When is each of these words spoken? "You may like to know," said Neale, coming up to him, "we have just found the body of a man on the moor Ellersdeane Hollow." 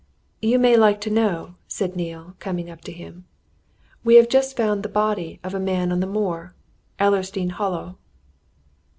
"You 0.41 0.57
may 0.57 0.77
like 0.77 0.99
to 1.01 1.11
know," 1.11 1.53
said 1.67 1.95
Neale, 1.95 2.33
coming 2.39 2.71
up 2.71 2.81
to 2.85 2.91
him, 2.91 3.25
"we 4.03 4.15
have 4.15 4.29
just 4.29 4.57
found 4.57 4.81
the 4.81 4.89
body 4.89 5.39
of 5.43 5.53
a 5.53 5.59
man 5.59 5.91
on 5.91 5.99
the 5.99 6.07
moor 6.07 6.55
Ellersdeane 6.97 7.51
Hollow." 7.51 7.97